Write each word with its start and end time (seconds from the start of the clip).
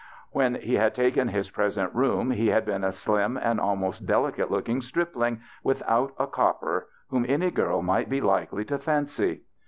When 0.31 0.55
he 0.55 0.73
had 0.73 0.95
taken 0.95 1.27
his 1.27 1.51
present 1.51 1.93
room 1.93 2.31
he 2.31 2.47
had 2.47 2.65
been 2.65 2.83
a 2.83 2.91
slim 2.91 3.37
and 3.37 3.61
almost 3.61 4.07
delicate 4.07 4.49
looking 4.49 4.81
stripling 4.81 5.41
without 5.63 6.15
a 6.17 6.25
copper, 6.25 6.87
whom 7.11 7.23
any 7.29 7.51
girl 7.51 7.83
might 7.83 8.09
be 8.09 8.19
likely 8.19 8.65
to 8.65 8.79
fancy. 8.79 9.41